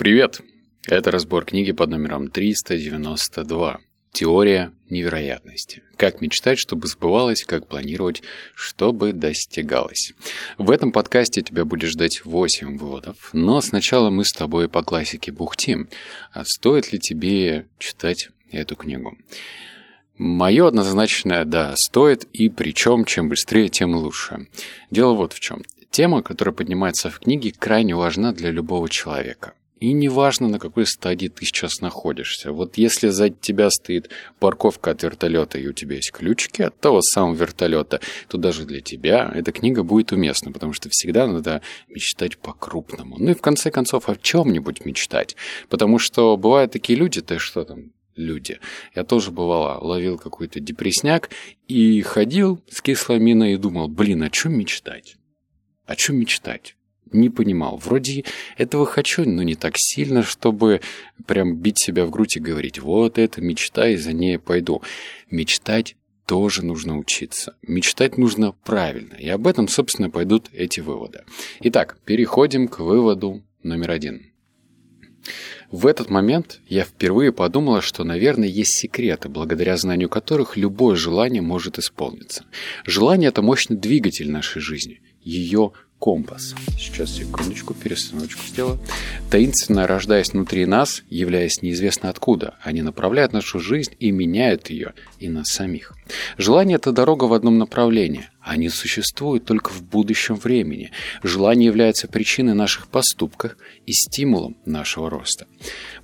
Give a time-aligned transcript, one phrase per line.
[0.00, 0.40] Привет!
[0.88, 3.80] Это разбор книги под номером 392.
[4.12, 5.82] Теория невероятности.
[5.98, 8.22] Как мечтать, чтобы сбывалось, как планировать,
[8.54, 10.14] чтобы достигалось.
[10.56, 15.32] В этом подкасте тебя будет ждать 8 выводов, но сначала мы с тобой по классике
[15.32, 15.90] бухтим.
[16.32, 19.18] А стоит ли тебе читать эту книгу?
[20.16, 24.46] Мое однозначное «да» стоит, и причем чем быстрее, тем лучше.
[24.90, 25.62] Дело вот в чем.
[25.90, 29.52] Тема, которая поднимается в книге, крайне важна для любого человека.
[29.80, 32.52] И неважно, на какой стадии ты сейчас находишься.
[32.52, 37.00] Вот если за тебя стоит парковка от вертолета, и у тебя есть ключики от того
[37.00, 42.36] самого вертолета, то даже для тебя эта книга будет уместна, потому что всегда надо мечтать
[42.36, 43.16] по-крупному.
[43.18, 45.34] Ну и в конце концов о чем-нибудь мечтать.
[45.70, 48.60] Потому что бывают такие люди, ты что там, люди.
[48.94, 51.30] Я тоже бывало ловил какой-то депресняк
[51.68, 55.16] и ходил с кислой миной и думал, блин, о чем мечтать?
[55.86, 56.76] О чем мечтать?
[57.12, 57.76] Не понимал.
[57.76, 58.24] Вроде
[58.56, 60.80] этого хочу, но не так сильно, чтобы
[61.26, 64.82] прям бить себя в грудь и говорить, вот это мечта, и за ней пойду.
[65.30, 67.56] Мечтать тоже нужно учиться.
[67.62, 69.14] Мечтать нужно правильно.
[69.14, 71.24] И об этом, собственно, пойдут эти выводы.
[71.60, 74.30] Итак, переходим к выводу номер один.
[75.70, 81.42] В этот момент я впервые подумала, что, наверное, есть секреты, благодаря знанию которых любое желание
[81.42, 82.44] может исполниться.
[82.84, 86.54] Желание– это мощный двигатель нашей жизни, ее компас.
[86.78, 88.80] Сейчас, секундочку, перестановочку сделаю.
[89.30, 95.28] Таинственно рождаясь внутри нас, являясь неизвестно откуда, они направляют нашу жизнь и меняют ее, и
[95.28, 95.94] нас самих.
[96.38, 98.28] Желание– это дорога в одном направлении.
[98.40, 100.90] Они существуют только в будущем времени.
[101.22, 105.46] Желание является причиной наших поступков и стимулом нашего роста.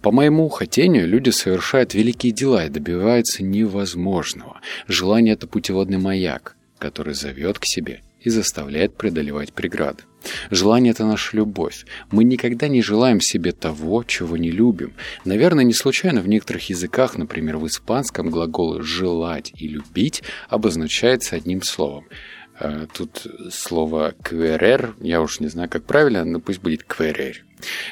[0.02, 4.60] По моему хотению, люди совершают великие дела и добиваются невозможного.
[4.86, 10.02] Желание– это путеводный маяк, который зовет к себе и заставляет преодолевать преграды.
[10.50, 11.86] Желание– это наша любовь.
[12.10, 14.94] Мы никогда не желаем себе того, чего не любим.
[15.24, 21.62] Наверное, не случайно в некоторых языках, например, в испанском, глаголы «желать» и «любить» обозначается одним
[21.62, 22.06] словом.
[22.58, 27.44] Э, тут слово «кверер», я уж не знаю, как правильно, но пусть будет «кверер».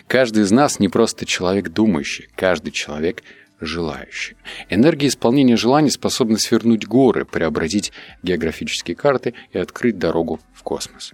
[0.08, 3.22] Каждый из нас не просто человек думающий, каждый человек–
[3.60, 4.36] желающие.
[4.68, 7.92] Энергия исполнения желаний способна свернуть горы, преобразить
[8.22, 11.12] географические карты и открыть дорогу в космос.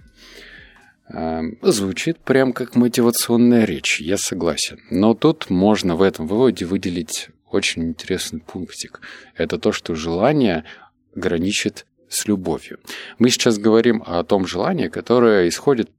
[1.09, 4.79] Эм, звучит прям как мотивационная речь, я согласен.
[4.89, 9.01] Но тут можно в этом выводе выделить очень интересный пунктик.
[9.35, 10.63] Это то, что желание
[11.13, 12.79] граничит с любовью.
[13.19, 15.89] Мы сейчас говорим о том желании, которое исходит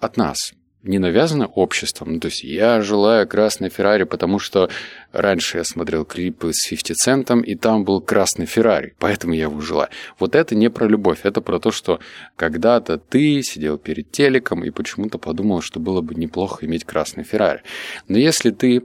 [0.00, 2.14] от нас, не навязано обществом.
[2.14, 4.68] Ну, то есть я желаю красный Феррари, потому что
[5.12, 9.60] раньше я смотрел клипы с 50 Центом, и там был красный Феррари, поэтому я его
[9.60, 9.90] желаю.
[10.18, 12.00] Вот это не про любовь, это про то, что
[12.36, 17.62] когда-то ты сидел перед телеком и почему-то подумал, что было бы неплохо иметь красный Феррари.
[18.08, 18.82] Но если ты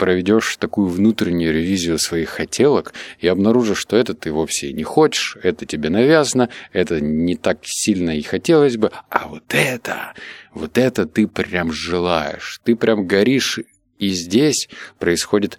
[0.00, 5.66] проведешь такую внутреннюю ревизию своих хотелок и обнаружишь, что это ты вовсе не хочешь, это
[5.66, 10.14] тебе навязано, это не так сильно и хотелось бы, а вот это,
[10.54, 13.60] вот это ты прям желаешь, ты прям горишь,
[13.98, 15.58] и здесь происходит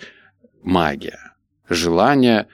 [0.64, 1.20] магия.
[1.70, 2.48] Желание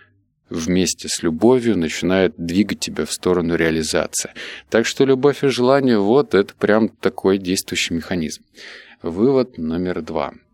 [0.50, 4.32] вместе с любовью начинает двигать тебя в сторону реализации.
[4.70, 8.44] Так что любовь и желание, вот это прям такой действующий механизм.
[9.02, 10.34] Вывод номер два–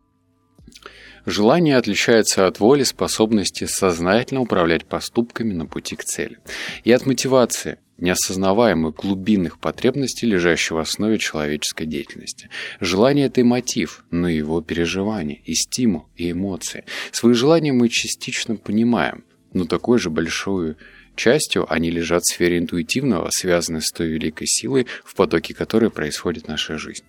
[1.25, 6.38] Желание отличается от воли способности сознательно управлять поступками на пути к цели.
[6.84, 12.50] И от мотивации, неосознаваемых глубинных потребностей, лежащих в основе человеческой деятельности.
[12.81, 16.84] Желание– это и мотив, но и его переживание, и стимул, и эмоции.
[17.11, 19.23] Свои желания мы частично понимаем,
[19.53, 20.75] но такой же большую
[21.16, 26.47] частью они лежат в сфере интуитивного, связанной с той великой силой, в потоке которой происходит
[26.47, 27.05] наша жизнь.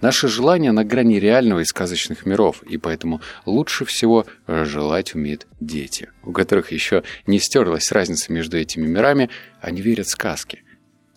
[0.00, 6.10] Наши желания на грани реального и сказочных миров, и поэтому лучше всего желать умеют дети,
[6.22, 9.30] у которых еще не стерлась разница между этими мирами,
[9.60, 10.62] они верят в сказки.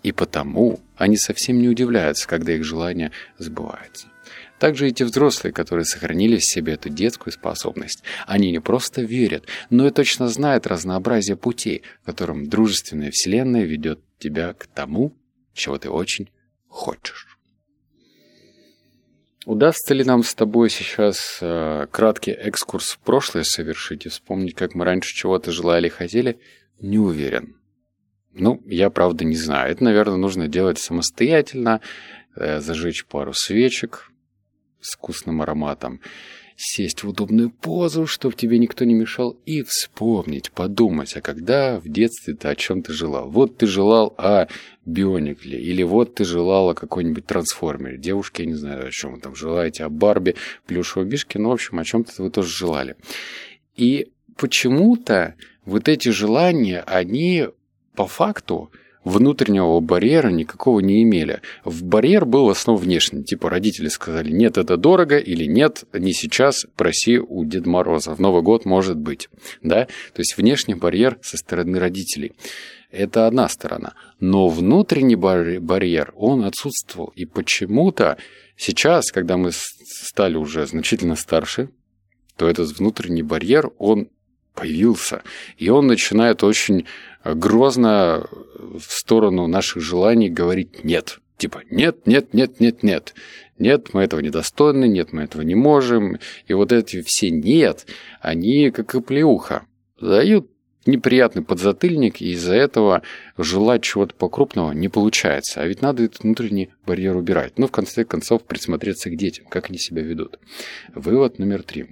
[0.03, 4.07] И потому они совсем не удивляются, когда их желания сбываются.
[4.57, 9.87] Также эти взрослые, которые сохранили в себе эту детскую способность, они не просто верят, но
[9.87, 15.17] и точно знают разнообразие путей, которым дружественная вселенная ведет тебя к тому,
[15.53, 16.29] чего ты очень
[16.67, 17.30] хочешь.
[19.45, 24.75] Удастся ли нам с тобой сейчас э, краткий экскурс в прошлое совершить и вспомнить, как
[24.75, 26.39] мы раньше чего-то желали и хотели?
[26.79, 27.55] Не уверен.
[28.33, 29.71] Ну, я правда не знаю.
[29.71, 31.81] Это, наверное, нужно делать самостоятельно,
[32.35, 34.11] э, зажечь пару свечек
[34.79, 36.01] с вкусным ароматом,
[36.61, 41.89] сесть в удобную позу, чтобы тебе никто не мешал, и вспомнить, подумать, а когда в
[41.89, 43.29] детстве ты о чем ты желал.
[43.29, 44.47] Вот ты желал о
[44.85, 47.97] Бионикле, или вот ты желал о какой-нибудь трансформере.
[47.97, 50.35] Девушки, я не знаю, о чем вы там желаете, о Барби,
[50.67, 52.95] плюшевой бишке, ну, в общем, о чем-то вы тоже желали.
[53.75, 55.35] И почему-то
[55.65, 57.47] вот эти желания, они
[57.95, 58.71] по факту
[59.03, 61.41] внутреннего барьера никакого не имели.
[61.63, 63.23] В барьер был в основном внешний.
[63.23, 68.13] Типа родители сказали, нет, это дорого, или нет, не сейчас, проси у Деда Мороза.
[68.15, 69.29] В Новый год может быть.
[69.61, 69.85] Да?
[69.85, 72.33] То есть внешний барьер со стороны родителей.
[72.91, 73.93] Это одна сторона.
[74.19, 77.13] Но внутренний барьер, он отсутствовал.
[77.15, 78.17] И почему-то
[78.57, 81.69] сейчас, когда мы стали уже значительно старше,
[82.35, 84.09] то этот внутренний барьер, он
[84.61, 85.23] появился.
[85.57, 86.85] И он начинает очень
[87.25, 88.27] грозно
[88.59, 91.19] в сторону наших желаний говорить «нет».
[91.37, 93.15] Типа «нет, нет, нет, нет, нет».
[93.57, 96.19] Нет, мы этого недостойны, нет, мы этого не можем.
[96.47, 97.87] И вот эти все «нет»,
[98.19, 99.65] они как и плеуха.
[99.99, 100.47] Дают
[100.85, 103.01] неприятный подзатыльник, и из-за этого
[103.37, 105.61] желать чего-то покрупного не получается.
[105.61, 107.57] А ведь надо этот внутренний барьер убирать.
[107.57, 110.39] Ну, в конце концов, присмотреться к детям, как они себя ведут.
[110.93, 111.87] Вывод номер три.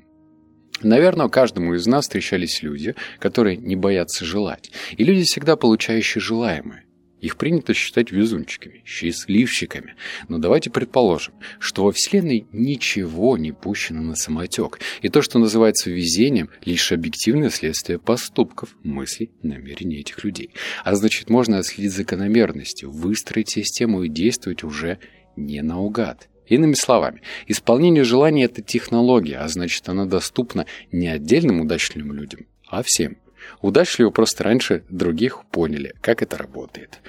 [0.81, 4.71] Наверное, каждому из нас встречались люди, которые не боятся желать.
[4.97, 6.85] И люди, всегда получающие желаемое.
[7.19, 9.95] Их принято считать везунчиками, счастливчиками.
[10.29, 14.79] Но давайте предположим, что во Вселенной ничего не пущено на самотек.
[15.01, 20.51] И то, что называется везением, лишь объективное следствие поступков, мыслей, намерений этих людей.
[20.85, 24.99] А значит, можно отследить закономерности, выстроить систему и действовать уже
[25.35, 26.28] не наугад.
[26.49, 32.83] Иными словами, исполнение желания– это технология, а значит, она доступна не отдельным удачливым людям, а
[32.83, 33.17] всем.
[33.61, 36.99] Удачливо просто раньше других поняли, как это работает.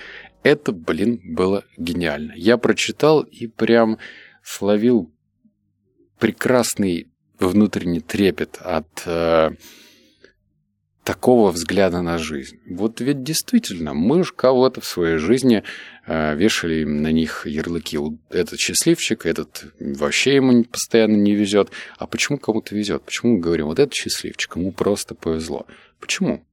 [0.43, 2.33] Это, блин, было гениально.
[2.37, 3.99] Я прочитал и прям
[4.43, 5.11] словил
[6.19, 9.53] прекрасный внутренний трепет от э,
[11.03, 12.61] такого взгляда на жизнь.
[12.69, 15.63] Вот ведь действительно, мы уж кого-то в своей жизни
[16.11, 17.97] вешали на них ярлыки.
[18.31, 21.71] Этот счастливчик, этот вообще ему постоянно не везет.
[21.99, 23.05] А почему кому-то везет?
[23.05, 25.67] Почему мы говорим, вот этот счастливчик, ему просто повезло?
[26.01, 26.45] Почему?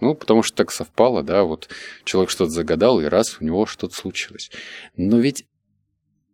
[0.00, 1.68] Ну, потому что так совпало, да, вот
[2.04, 4.50] человек что-то загадал, и раз у него что-то случилось.
[4.96, 5.46] Но ведь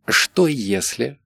[0.07, 1.19] что если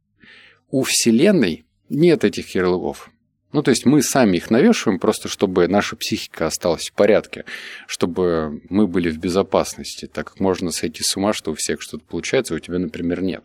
[0.70, 3.11] у Вселенной нет этих ярлыков?
[3.52, 7.44] Ну, то есть мы сами их навешиваем, просто чтобы наша психика осталась в порядке,
[7.86, 12.04] чтобы мы были в безопасности, так как можно сойти с ума, что у всех что-то
[12.04, 13.44] получается, а у тебя, например, нет.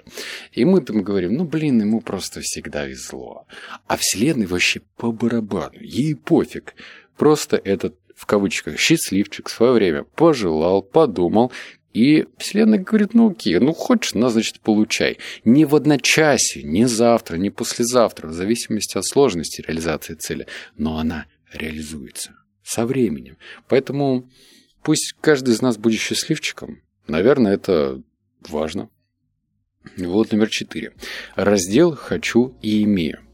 [0.52, 3.46] И мы там говорим, ну, блин, ему просто всегда везло.
[3.88, 6.76] А Вселенной вообще по барабану, ей пофиг.
[7.18, 11.52] Просто этот в кавычках, счастливчик в свое время пожелал, подумал,
[11.98, 15.18] и Вселенная говорит, ну окей, ну хочешь, на, значит, получай.
[15.46, 20.46] Не в одночасье, не завтра, не послезавтра, в зависимости от сложности реализации цели.
[20.78, 23.38] Но она реализуется со временем.
[23.68, 24.30] Поэтому
[24.84, 26.84] пусть каждый из нас будет счастливчиком.
[27.08, 28.04] Наверное, это
[28.48, 28.90] важно.
[29.98, 30.94] Вот номер четыре.
[31.36, 33.27] Раздел «Хочу и имею»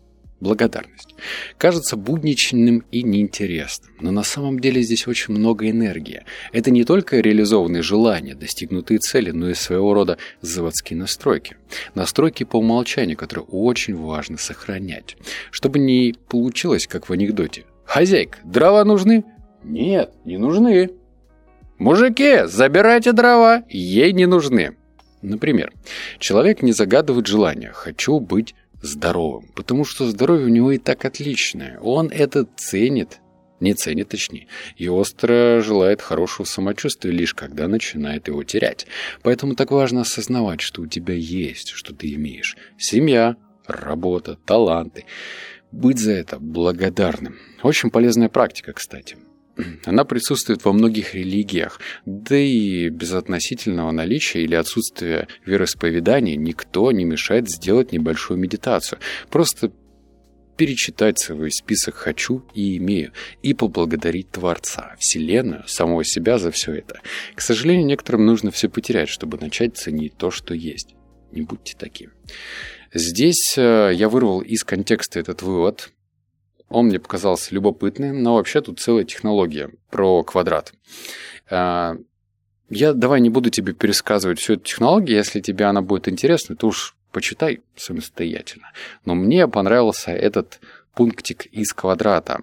[0.44, 1.16] благодарность.
[1.58, 6.24] Кажется будничным и неинтересным, но на самом деле здесь очень много энергии.
[6.52, 11.56] Это не только реализованные желания, достигнутые цели, но и своего рода заводские настройки.
[11.96, 15.18] Настройки по умолчанию, которые очень важно сохранять.
[15.50, 17.64] Чтобы не получилось, как в анекдоте.
[17.86, 19.24] «Хозяйка, дрова нужны?»
[19.64, 20.92] «Нет, не нужны».
[21.78, 24.76] «Мужики, забирайте дрова, ей не нужны».
[25.22, 25.72] Например,
[26.20, 31.80] человек не загадывает желания «хочу быть здоровым, потому что здоровье у него и так отличное.
[31.80, 33.22] Он это ценит,
[33.60, 38.86] не ценит точнее, и остро желает хорошего самочувствия лишь когда начинает его терять.
[39.24, 42.58] Поэтому так важно осознавать, что у тебя есть, что ты имеешь.
[42.78, 45.06] Семья, работа, таланты.
[45.72, 47.40] Быть за это благодарным.
[47.64, 49.18] Очень полезная практика, кстати.
[49.86, 57.06] Она присутствует во многих религиях, да и без относительного наличия или отсутствия вероисповедания никто не
[57.06, 59.00] мешает сделать небольшую медитацию.
[59.30, 59.72] Просто
[60.58, 67.02] перечитать свой список «хочу» и «имею» и поблагодарить Творца, Вселенную, самого себя за все это.
[67.36, 70.96] К сожалению, некоторым нужно все потерять, чтобы начать ценить то, что есть.
[71.32, 72.12] Не будьте таким.
[72.94, 75.92] Здесь э, я вырвал из контекста этот вывод,
[76.74, 80.74] он мне показался любопытным, но вообще тут целая технология про квадрат.
[81.50, 81.96] А,
[82.70, 86.68] я давай не буду тебе пересказывать всю эту технологию, если тебе она будет интересна, то
[86.68, 88.72] уж почитай самостоятельно.
[89.06, 90.60] Но мне понравился этот
[90.96, 92.42] пунктик из квадрата.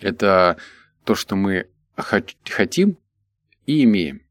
[0.00, 0.56] Это
[1.04, 2.96] то, что мы хотим
[3.66, 4.22] и имеем.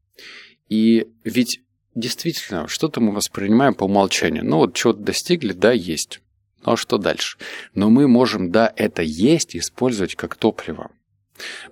[0.68, 1.62] И ведь
[1.94, 4.44] действительно, что-то мы воспринимаем по умолчанию.
[4.44, 6.20] Ну вот чего-то достигли, да, есть.
[6.64, 7.38] Ну а что дальше?
[7.74, 10.90] Но мы можем, да, это есть, использовать как топливо.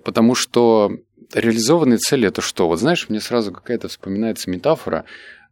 [0.03, 0.91] Потому что
[1.33, 2.67] реализованные цели это что?
[2.67, 5.05] Вот знаешь, мне сразу какая-то вспоминается метафора,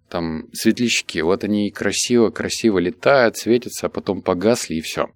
[0.10, 5.10] там светлячки, вот они красиво-красиво летают, светятся, а потом погасли и все.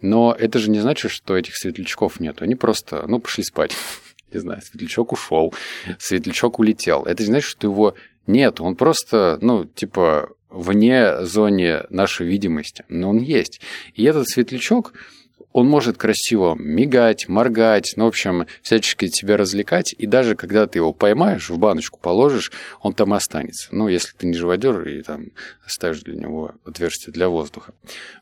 [0.00, 2.42] Но это же не значит, что этих светлячков нет.
[2.42, 3.72] Они просто, ну, пошли спать.
[4.32, 5.52] Не знаю, светлячок ушел,
[5.98, 7.02] светлячок улетел.
[7.02, 7.94] Это не значит, что его
[8.26, 8.62] нет.
[8.62, 12.84] Он просто, ну, типа, вне зоны нашей видимости.
[12.88, 13.60] Но он есть.
[13.94, 14.92] И этот светлячок,
[15.52, 20.78] он может красиво мигать, моргать, ну, в общем, всячески тебя развлекать, и даже когда ты
[20.78, 23.68] его поймаешь, в баночку положишь, он там останется.
[23.70, 25.26] Ну, если ты не живодер и там
[25.64, 27.74] оставишь для него отверстие для воздуха.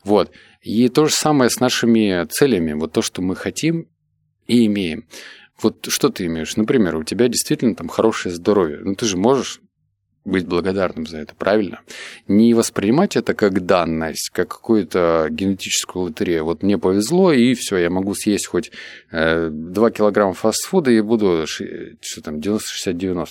[0.03, 0.31] Вот.
[0.61, 2.73] И то же самое с нашими целями.
[2.73, 3.87] Вот то, что мы хотим
[4.47, 5.05] и имеем.
[5.61, 6.57] Вот что ты имеешь?
[6.57, 8.79] Например, у тебя действительно там хорошее здоровье.
[8.81, 9.61] Ну, ты же можешь
[10.23, 11.81] быть благодарным за это, правильно?
[12.27, 16.45] Не воспринимать это как данность, как какую-то генетическую лотерею.
[16.45, 18.71] Вот мне повезло, и все, я могу съесть хоть
[19.11, 23.27] 2 э, килограмма фастфуда и буду, что там, 90-60-90.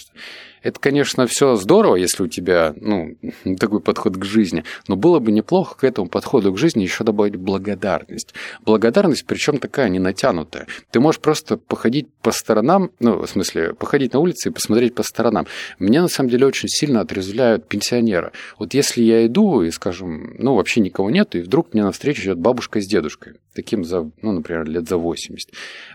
[0.62, 3.17] Это, конечно, все здорово, если у тебя ну,
[3.59, 7.37] такой подход к жизни, но было бы неплохо к этому подходу к жизни еще добавить
[7.37, 8.35] благодарность.
[8.64, 10.67] Благодарность, причем такая не натянутая.
[10.90, 15.02] Ты можешь просто походить по сторонам, ну, в смысле, походить на улице и посмотреть по
[15.02, 15.47] сторонам.
[15.79, 18.33] Меня, на самом деле, очень сильно отрезвляют пенсионеры.
[18.59, 22.38] Вот если я иду и, скажем, ну, вообще никого нет, и вдруг мне навстречу идет
[22.38, 25.50] бабушка с дедушкой, таким за, ну, например, лет за 80.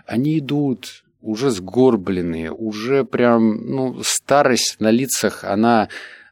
[0.06, 5.88] Они идут, уже сгорбленные, уже прям, ну, старость на лицах, она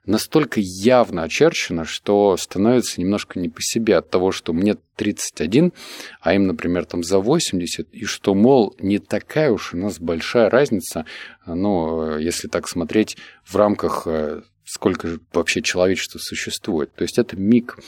[0.06, 5.72] настолько явно очерчена, что становится немножко не по себе от того, что мне 31,
[6.20, 10.50] а им, например, там за 80, и что, мол, не такая уж у нас большая
[10.50, 11.06] разница,
[11.46, 16.94] ну, если так смотреть в рамках э, сколько же вообще человечества существует.
[16.94, 17.78] То есть это миг.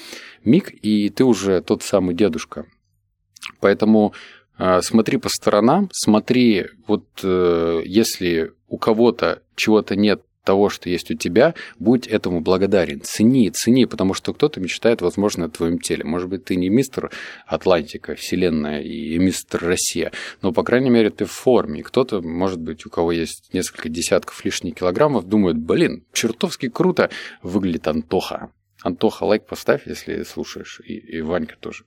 [0.45, 2.67] Миг, и ты уже тот самый дедушка.
[3.61, 4.12] Поэтому
[4.83, 11.15] смотри по сторонам, смотри, вот э, если у кого-то чего-то нет того, что есть у
[11.15, 13.03] тебя, будь этому благодарен.
[13.03, 16.05] Цени, цени, потому что кто-то мечтает, возможно, о твоем теле.
[16.05, 17.11] Может быть, ты не мистер
[17.47, 21.83] Атлантика, Вселенная и мистер Россия, но, по крайней мере, ты в форме.
[21.83, 27.11] Кто-то, может быть, у кого есть несколько десятков лишних килограммов, думает, блин, чертовски круто
[27.43, 28.51] выглядит Антоха.
[28.87, 31.85] Антоха, лайк поставь, если слушаешь, и, и Ванька тоже.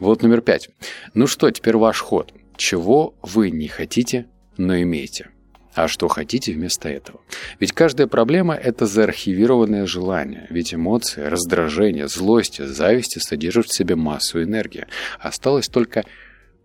[0.00, 0.68] Вот номер пять.
[1.14, 2.32] Ну что, теперь ваш ход.
[2.56, 4.26] Чего вы не хотите,
[4.56, 5.30] но имеете?
[5.74, 7.20] А что хотите вместо этого?
[7.60, 10.48] Ведь каждая проблема– это заархивированное желание.
[10.50, 14.86] Ведь эмоции, раздражение, злость, зависть содержат в себе массу энергии.
[15.20, 16.04] Осталось только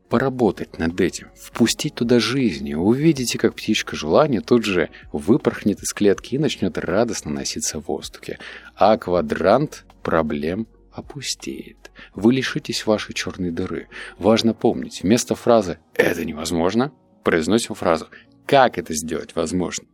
[0.09, 6.35] поработать над этим, впустить туда жизнь, увидите, как птичка желания тут же выпорхнет из клетки
[6.35, 8.39] и начнет радостно носиться в воздухе.
[8.75, 11.91] А квадрант проблем опустеет.
[12.15, 13.87] Вы лишитесь вашей черной дыры.
[14.17, 16.91] Важно помнить, вместо фразы «это невозможно»
[17.23, 18.07] произносим фразу
[18.45, 19.85] «как это сделать возможно».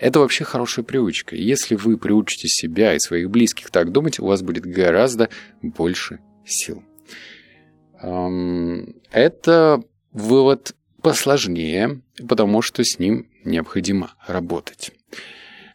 [0.00, 1.36] Это вообще хорошая привычка.
[1.36, 5.28] Если вы приучите себя и своих близких так думать, у вас будет гораздо
[5.60, 6.82] больше сил.
[8.00, 14.92] Это вывод посложнее, потому что с ним необходимо работать.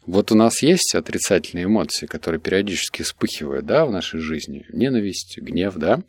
[0.05, 4.65] Вот у нас есть отрицательные эмоции, которые периодически вспыхивают да, в нашей жизни.
[4.69, 6.01] Ненависть, гнев, да.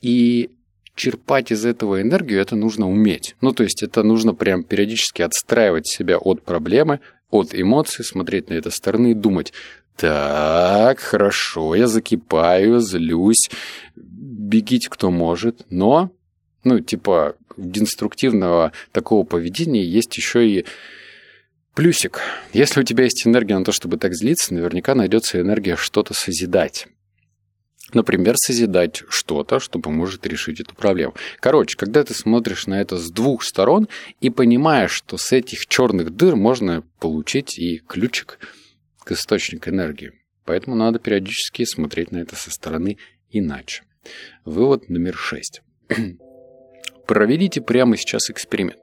[0.00, 0.50] И
[0.94, 3.34] черпать из этого энергию это нужно уметь.
[3.40, 7.00] Ну, то есть это нужно прям периодически отстраивать себя от проблемы,
[7.30, 9.52] от эмоций, смотреть на это стороны и думать,
[9.96, 13.50] так, хорошо, я закипаю, злюсь,
[14.52, 16.10] бегите кто может, но,
[16.62, 20.66] ну, типа, деструктивного такого поведения есть еще и
[21.74, 22.20] плюсик.
[22.52, 26.86] Если у тебя есть энергия на то, чтобы так злиться, наверняка найдется энергия что-то созидать.
[27.94, 31.14] Например, созидать что-то, что поможет решить эту проблему.
[31.40, 33.88] Короче, когда ты смотришь на это с двух сторон
[34.20, 38.38] и понимаешь, что с этих черных дыр можно получить и ключик
[38.98, 40.12] к источнику энергии.
[40.44, 42.98] Поэтому надо периодически смотреть на это со стороны
[43.30, 43.82] иначе.
[44.44, 45.62] Вывод номер шесть.
[47.06, 48.78] Проведите прямо сейчас эксперимент.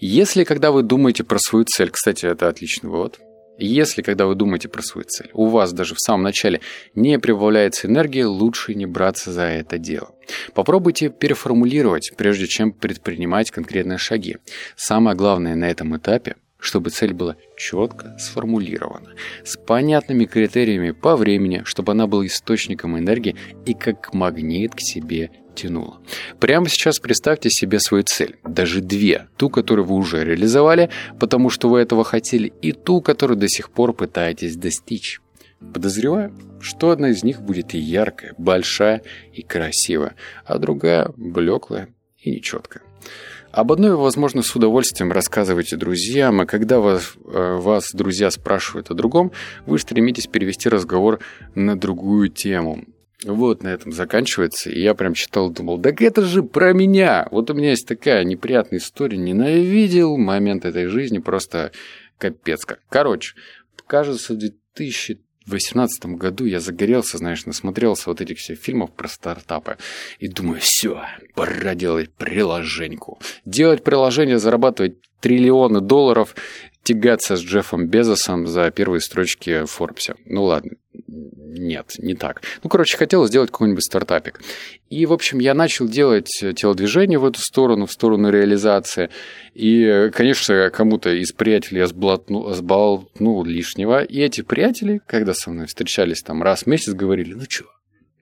[0.00, 3.20] Если, когда вы думаете про свою цель, кстати, это отличный вывод,
[3.58, 6.60] если, когда вы думаете про свою цель, у вас даже в самом начале
[6.94, 10.14] не прибавляется энергии, лучше не браться за это дело.
[10.54, 14.38] Попробуйте переформулировать, прежде чем предпринимать конкретные шаги.
[14.74, 19.10] Самое главное на этом этапе чтобы цель была четко сформулирована,
[19.44, 23.34] с понятными критериями по времени, чтобы она была источником энергии
[23.66, 25.98] и как магнит к себе тянула.
[26.38, 30.88] Прямо сейчас представьте себе свою цель, даже две, ту, которую вы уже реализовали,
[31.18, 35.20] потому что вы этого хотели, и ту, которую до сих пор пытаетесь достичь.
[35.74, 39.02] Подозреваю, что одна из них будет и яркая, большая
[39.32, 40.14] и красивая,
[40.44, 41.88] а другая блеклая
[42.18, 42.84] и нечеткая.
[43.52, 48.94] Об одной возможно, с удовольствием рассказываете друзьям, а когда вас, э, вас друзья спрашивают о
[48.94, 49.30] другом,
[49.66, 51.20] вы стремитесь перевести разговор
[51.54, 52.84] на другую тему.
[53.24, 54.70] Вот на этом заканчивается.
[54.70, 57.28] И я прям читал думал, так это же про меня.
[57.30, 59.18] Вот у меня есть такая неприятная история.
[59.18, 61.18] Ненавидел момент этой жизни.
[61.18, 61.72] Просто
[62.16, 62.80] капец как.
[62.88, 63.34] Короче,
[63.86, 69.08] кажется, в 2000 в 2018 году я загорелся, знаешь, насмотрелся вот этих всех фильмов про
[69.08, 69.76] стартапы.
[70.18, 71.02] И думаю, все,
[71.34, 73.18] пора делать приложеньку.
[73.44, 76.34] Делать приложение, зарабатывать триллионы долларов,
[76.82, 80.16] тягаться с Джеффом Безосом за первые строчки в.
[80.24, 80.72] Ну ладно,
[81.52, 82.42] нет, не так.
[82.62, 84.40] Ну, короче, хотел сделать какой-нибудь стартапик.
[84.88, 89.10] И, в общем, я начал делать телодвижение в эту сторону, в сторону реализации.
[89.54, 94.02] И, конечно, кому-то из приятелей я сболтнул, сболтнул лишнего.
[94.02, 97.66] И эти приятели, когда со мной встречались там раз в месяц, говорили, ну что,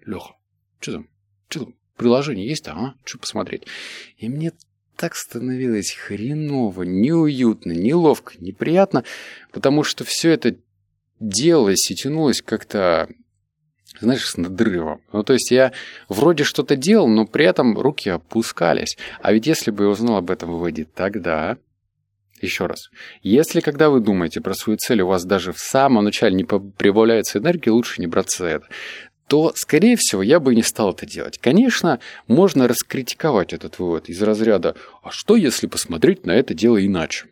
[0.05, 0.35] Леха,
[0.81, 1.09] что там,
[1.49, 2.95] что там, приложение есть, а?
[3.05, 3.67] Что посмотреть?
[4.17, 4.52] И мне
[5.00, 9.02] так становилось хреново, неуютно, неловко, неприятно,
[9.50, 10.57] потому что все это
[11.21, 13.09] делалось и тянулось как-то,
[13.99, 15.00] знаешь, с надрывом.
[15.14, 15.73] Ну, то есть я
[16.11, 18.99] вроде что-то делал, но при этом руки опускались.
[19.23, 21.57] А ведь если бы я узнал об этом выводе тогда,
[22.42, 22.90] еще раз,
[23.23, 27.38] если когда вы думаете про свою цель, у вас даже в самом начале не прибавляется
[27.38, 28.66] энергии, лучше не браться за это
[29.31, 31.39] то, скорее всего, я бы не стал это делать.
[31.39, 37.27] Конечно, можно раскритиковать этот вывод из разряда «А что, если посмотреть на это дело иначе?»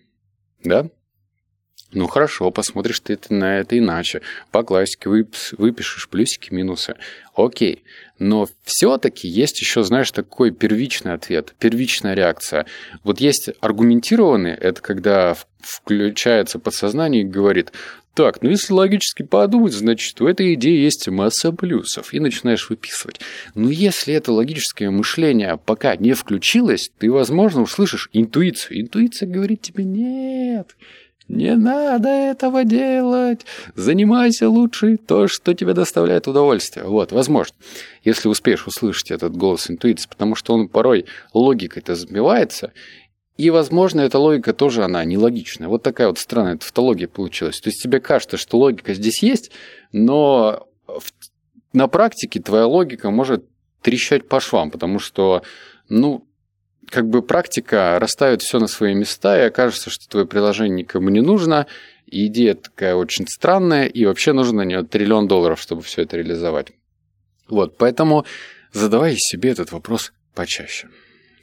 [0.62, 0.90] Да?
[1.92, 4.21] Ну хорошо, посмотришь ты на это иначе.
[4.50, 6.97] По классике выпишешь плюсики, минусы.
[7.35, 7.83] Окей.
[8.18, 12.66] Но все-таки есть еще, знаешь, такой первичный ответ, первичная реакция.
[13.04, 17.73] Вот есть аргументированный, это когда включается подсознание и говорит,
[18.12, 23.21] так, ну если логически подумать, значит, у этой идеи есть масса плюсов, и начинаешь выписывать.
[23.54, 28.80] Но если это логическое мышление пока не включилось, ты, возможно, услышишь интуицию.
[28.80, 30.76] Интуиция говорит тебе «нет»,
[31.28, 33.44] не надо этого делать.
[33.75, 36.87] Занимайся лучше то, что тебе доставляет удовольствие.
[36.87, 37.54] Вот, возможно,
[38.02, 41.04] если успеешь услышать этот голос интуиции, потому что он порой
[41.35, 42.73] логикой-то сбивается,
[43.37, 45.68] и, возможно, эта логика тоже, она нелогичная.
[45.68, 47.61] Вот такая вот странная тавтология получилась.
[47.61, 49.53] То есть тебе кажется, что логика здесь есть,
[49.92, 51.12] но в,
[51.72, 53.44] на практике твоя логика может
[53.81, 55.42] трещать по швам, потому что,
[55.88, 56.28] ну,
[56.90, 61.20] как бы практика расставит все на свои места, и окажется, что твое приложение никому не
[61.20, 61.66] нужно,
[62.07, 66.16] и идея такая очень странная, и вообще нужно на нее триллион долларов, чтобы все это
[66.16, 66.68] реализовать.
[67.48, 68.24] Вот, поэтому
[68.72, 70.88] задавай себе этот вопрос почаще.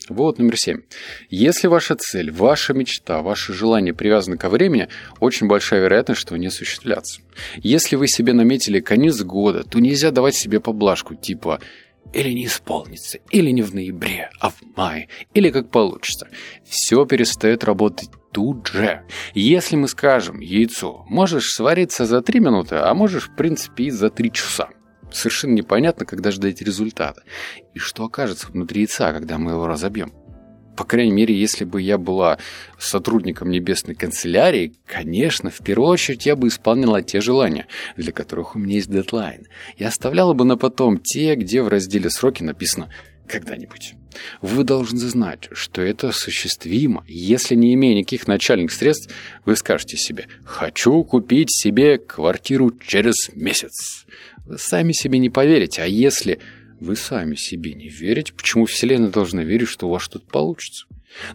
[0.07, 0.81] Вот номер семь.
[1.29, 4.87] Если ваша цель, ваша мечта, ваше желание привязаны ко времени,
[5.19, 7.21] очень большая вероятность, что они осуществлятся.
[7.57, 11.59] Если вы себе наметили конец года, то нельзя давать себе поблажку типа
[12.13, 16.27] или не исполнится, или не в ноябре, а в мае, или как получится.
[16.63, 19.03] Все перестает работать тут же.
[19.33, 24.09] Если мы скажем яйцо, можешь свариться за 3 минуты, а можешь, в принципе, и за
[24.09, 24.69] 3 часа.
[25.11, 27.23] Совершенно непонятно, когда ждать результата.
[27.73, 30.11] И что окажется внутри яйца, когда мы его разобьем.
[30.75, 32.37] По крайней мере, если бы я была
[32.77, 38.59] сотрудником небесной канцелярии, конечно, в первую очередь я бы исполняла те желания, для которых у
[38.59, 39.47] меня есть дедлайн.
[39.77, 42.89] Я оставляла бы на потом те, где в разделе сроки написано
[43.27, 43.95] «когда-нибудь».
[44.41, 47.03] Вы должны знать, что это осуществимо.
[47.07, 49.13] Если не имея никаких начальных средств,
[49.45, 54.05] вы скажете себе «хочу купить себе квартиру через месяц».
[54.45, 56.39] Вы сами себе не поверите, а если
[56.79, 60.85] вы сами себе не верите, почему Вселенная должна верить, что у вас что-то получится?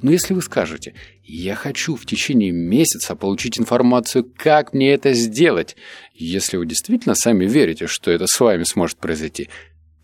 [0.03, 5.77] Но если вы скажете, я хочу в течение месяца получить информацию, как мне это сделать,
[6.15, 9.49] если вы действительно сами верите, что это с вами сможет произойти,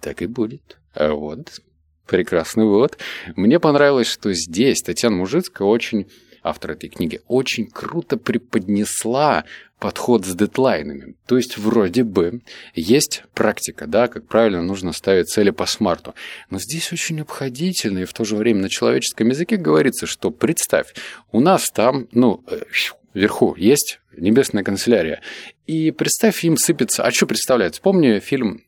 [0.01, 0.79] так и будет.
[0.95, 1.61] А вот,
[2.07, 2.99] прекрасный вывод.
[3.35, 6.07] Мне понравилось, что здесь Татьяна Мужицкая очень
[6.49, 9.45] автор этой книги, очень круто преподнесла
[9.79, 11.15] подход с дедлайнами.
[11.27, 12.41] То есть вроде бы
[12.75, 16.15] есть практика, да, как правильно нужно ставить цели по смарту.
[16.51, 20.95] Но здесь очень обходительно и в то же время на человеческом языке говорится, что представь,
[21.33, 22.61] у нас там, ну, э,
[23.13, 25.21] вверху есть небесная канцелярия.
[25.67, 27.03] И представь, им сыпется...
[27.03, 27.75] А что представляет?
[27.75, 28.63] Вспомни фильм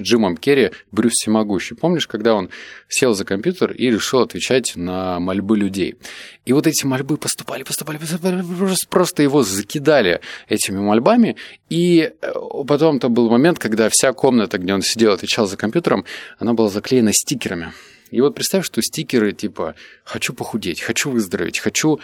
[0.00, 1.74] Джимом Керри «Брюс всемогущий».
[1.76, 2.50] Помнишь, когда он
[2.88, 5.96] сел за компьютер и решил отвечать на мольбы людей?
[6.44, 8.42] И вот эти мольбы поступали, поступали, поступали,
[8.90, 11.36] просто его закидали этими мольбами.
[11.70, 12.32] И э,
[12.66, 16.04] потом-то был момент, когда вся комната, где он сидел, отвечал за компьютером,
[16.38, 17.72] она была заклеена стикерами.
[18.10, 22.00] И вот представь, что стикеры типа «хочу похудеть», «хочу выздороветь», «хочу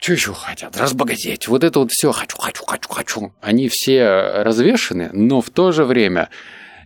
[0.00, 0.76] что еще хотят?
[0.76, 1.48] Разбогатеть.
[1.48, 3.32] Вот это вот все хочу, хочу, хочу, хочу.
[3.40, 6.30] Они все развешены, но в то же время,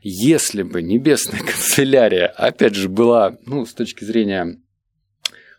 [0.02, 4.58] если бы небесная канцелярия, опять же, была, ну, с точки зрения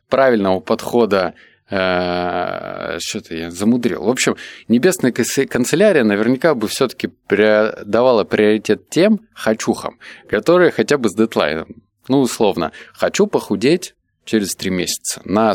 [0.10, 1.34] правильного подхода
[1.70, 4.04] э, что-то я замудрил.
[4.04, 4.36] В общем,
[4.68, 9.98] небесная канцелярия наверняка бы все-таки давала приоритет тем хочухам,
[10.30, 11.84] которые хотя бы с дедлайном.
[12.08, 15.54] Ну, условно, хочу похудеть через три месяца на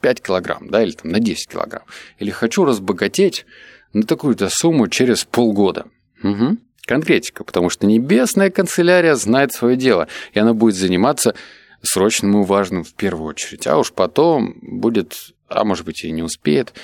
[0.00, 1.84] 5 килограмм, да, или там на 10 килограмм.
[2.18, 3.46] Или хочу разбогатеть
[3.92, 5.86] на такую-то сумму через полгода.
[6.22, 6.58] Угу.
[6.86, 11.34] Конкретика, потому что небесная канцелярия знает свое дело, и она будет заниматься
[11.82, 13.66] срочным и важным в первую очередь.
[13.66, 15.14] А уж потом будет,
[15.48, 16.74] а может быть и не успеет,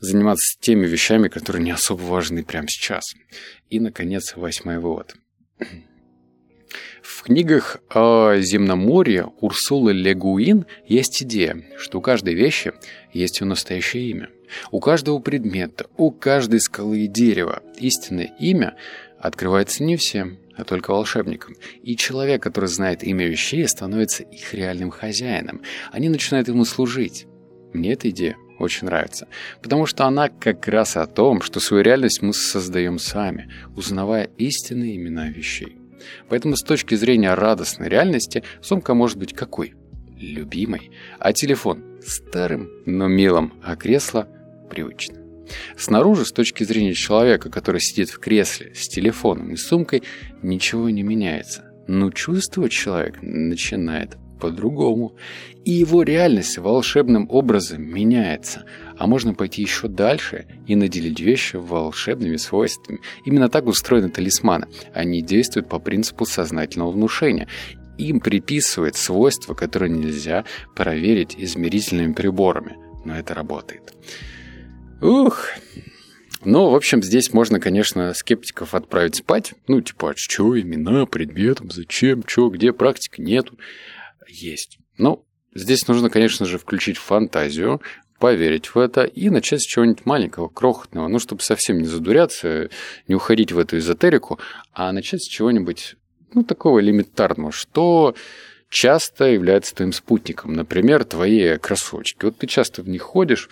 [0.00, 3.14] заниматься теми вещами, которые не особо важны прямо сейчас.
[3.70, 5.14] И, наконец, восьмой вывод.
[7.02, 12.72] В книгах о земноморье Урсулы Легуин есть идея, что у каждой вещи
[13.12, 14.28] есть ее настоящее имя.
[14.70, 18.76] У каждого предмета, у каждой скалы и дерева истинное имя
[19.20, 21.54] открывается не всем, а только волшебникам.
[21.82, 25.62] И человек, который знает имя вещей, становится их реальным хозяином.
[25.92, 27.26] Они начинают ему служить.
[27.72, 29.28] Мне эта идея очень нравится,
[29.62, 34.96] потому что она как раз о том, что свою реальность мы создаем сами, узнавая истинные
[34.96, 35.76] имена вещей.
[36.28, 39.74] Поэтому с точки зрения радостной реальности сумка может быть какой?
[40.16, 40.90] Любимой.
[41.18, 44.28] А телефон старым, но милым, а кресло
[44.70, 45.27] привычным.
[45.76, 50.02] Снаружи, с точки зрения человека, который сидит в кресле с телефоном и сумкой,
[50.42, 51.64] ничего не меняется.
[51.86, 55.16] Но чувствовать человек начинает по-другому.
[55.64, 58.64] И его реальность волшебным образом меняется.
[58.96, 63.00] А можно пойти еще дальше и наделить вещи волшебными свойствами.
[63.24, 64.66] Именно так устроены талисманы.
[64.94, 67.48] Они действуют по принципу сознательного внушения.
[67.98, 72.76] Им приписывают свойства, которые нельзя проверить измерительными приборами.
[73.04, 73.94] Но это работает.
[75.00, 75.46] Ух,
[76.44, 79.54] ну, в общем, здесь можно, конечно, скептиков отправить спать.
[79.68, 83.56] Ну, типа, а что, имена, предметом, зачем, что, где, практики нету
[84.28, 84.78] есть.
[84.96, 87.80] Ну, здесь нужно, конечно же, включить фантазию,
[88.18, 92.68] поверить в это и начать с чего-нибудь маленького, крохотного, ну, чтобы совсем не задуряться,
[93.06, 94.40] не уходить в эту эзотерику,
[94.72, 95.94] а начать с чего-нибудь,
[96.34, 98.16] ну, такого элементарного, что
[98.68, 100.54] часто является твоим спутником.
[100.54, 102.24] Например, твои кроссовочки.
[102.24, 103.48] Вот ты часто в них ходишь,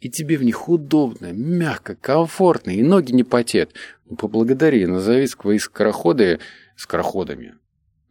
[0.00, 3.74] и тебе в них удобно, мягко, комфортно, и ноги не потеют.
[4.08, 6.40] Ну, поблагодари, назови свои скороходы
[6.76, 7.54] скороходами.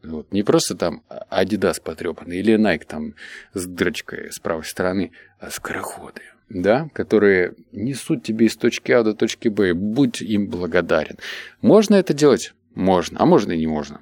[0.04, 0.32] Вот.
[0.32, 3.16] Не просто там Adidas потрепанный или Nike там
[3.54, 9.14] с дырочкой с правой стороны, а скороходы, да, которые несут тебе из точки А до
[9.14, 9.74] точки Б.
[9.74, 11.18] Будь им благодарен.
[11.62, 12.54] Можно это делать?
[12.76, 14.02] Можно, а можно и не можно.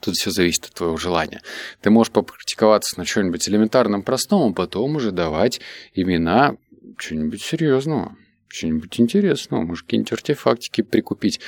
[0.00, 1.40] Тут все зависит от твоего желания.
[1.80, 5.60] Ты можешь попрактиковаться на чем-нибудь элементарном простом, а потом уже давать
[5.94, 6.56] имена
[6.98, 8.16] чего-нибудь серьезного,
[8.48, 9.62] чего-нибудь интересного.
[9.62, 11.40] Может, какие-нибудь артефактики прикупить.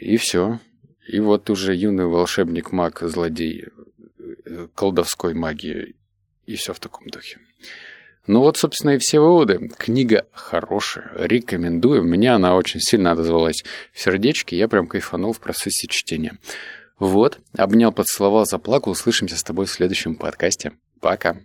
[0.00, 0.60] И все.
[1.08, 3.66] И вот уже юный волшебник, маг, злодей,
[4.44, 5.96] э, колдовской магии
[6.46, 7.38] и все в таком духе.
[8.26, 9.70] Ну вот, собственно, и все выводы.
[9.76, 12.02] Книга хорошая, рекомендую.
[12.02, 16.38] Меня она очень сильно отозвалась в сердечке, я прям кайфанул в процессе чтения.
[16.98, 18.92] Вот, обнял, поцеловал, заплакал.
[18.92, 20.72] Услышимся с тобой в следующем подкасте.
[21.00, 21.38] Пока.